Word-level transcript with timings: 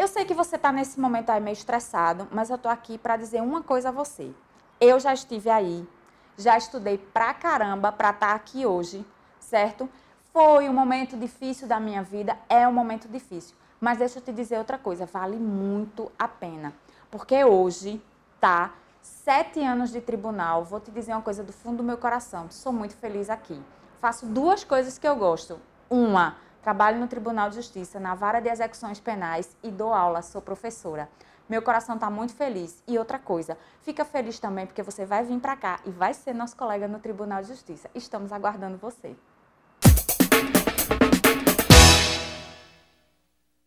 Eu 0.00 0.08
sei 0.08 0.24
que 0.24 0.32
você 0.32 0.56
está 0.56 0.72
nesse 0.72 0.98
momento 0.98 1.28
aí 1.28 1.42
meio 1.42 1.52
estressado, 1.52 2.26
mas 2.30 2.48
eu 2.48 2.56
tô 2.56 2.70
aqui 2.70 2.96
para 2.96 3.18
dizer 3.18 3.42
uma 3.42 3.62
coisa 3.62 3.90
a 3.90 3.92
você. 3.92 4.30
Eu 4.80 4.98
já 4.98 5.12
estive 5.12 5.50
aí, 5.50 5.86
já 6.38 6.56
estudei 6.56 6.96
pra 6.96 7.34
caramba 7.34 7.92
para 7.92 8.08
estar 8.08 8.28
tá 8.28 8.34
aqui 8.34 8.64
hoje, 8.64 9.04
certo? 9.38 9.86
Foi 10.32 10.70
um 10.70 10.72
momento 10.72 11.18
difícil 11.18 11.68
da 11.68 11.78
minha 11.78 12.02
vida, 12.02 12.34
é 12.48 12.66
um 12.66 12.72
momento 12.72 13.08
difícil. 13.08 13.54
Mas 13.78 13.98
deixa 13.98 14.20
eu 14.20 14.22
te 14.22 14.32
dizer 14.32 14.56
outra 14.56 14.78
coisa, 14.78 15.04
vale 15.04 15.36
muito 15.36 16.10
a 16.18 16.26
pena. 16.26 16.72
Porque 17.10 17.44
hoje, 17.44 18.02
tá? 18.40 18.72
Sete 19.02 19.62
anos 19.62 19.92
de 19.92 20.00
tribunal, 20.00 20.64
vou 20.64 20.80
te 20.80 20.90
dizer 20.90 21.12
uma 21.12 21.20
coisa 21.20 21.44
do 21.44 21.52
fundo 21.52 21.76
do 21.76 21.84
meu 21.84 21.98
coração, 21.98 22.50
sou 22.50 22.72
muito 22.72 22.96
feliz 22.96 23.28
aqui. 23.28 23.60
Faço 24.00 24.24
duas 24.24 24.64
coisas 24.64 24.96
que 24.96 25.06
eu 25.06 25.16
gosto. 25.16 25.60
Uma, 25.90 26.38
trabalho 26.62 26.98
no 26.98 27.08
Tribunal 27.08 27.48
de 27.48 27.56
Justiça, 27.56 27.98
na 27.98 28.14
vara 28.14 28.40
de 28.40 28.48
execuções 28.48 29.00
penais 29.00 29.56
e 29.62 29.70
dou 29.70 29.92
aula, 29.92 30.22
sou 30.22 30.42
professora. 30.42 31.08
Meu 31.48 31.62
coração 31.62 31.96
está 31.96 32.08
muito 32.08 32.32
feliz. 32.34 32.82
E 32.86 32.98
outra 32.98 33.18
coisa, 33.18 33.58
fica 33.82 34.04
feliz 34.04 34.38
também 34.38 34.66
porque 34.66 34.82
você 34.82 35.04
vai 35.04 35.24
vir 35.24 35.40
para 35.40 35.56
cá 35.56 35.80
e 35.84 35.90
vai 35.90 36.14
ser 36.14 36.32
nosso 36.32 36.56
colega 36.56 36.86
no 36.86 37.00
Tribunal 37.00 37.42
de 37.42 37.48
Justiça. 37.48 37.90
Estamos 37.94 38.30
aguardando 38.32 38.78
você. 38.78 39.16